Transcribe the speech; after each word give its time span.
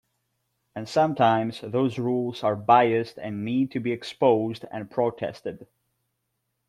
And 0.75 0.89
sometimes 0.89 1.61
those 1.61 1.99
rules 1.99 2.43
are 2.43 2.55
biased 2.55 3.19
and 3.19 3.45
need 3.45 3.69
to 3.73 3.79
be 3.79 3.91
exposed 3.91 4.65
and 4.71 4.89
protested. 4.89 5.67